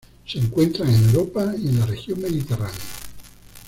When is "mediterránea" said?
2.23-2.73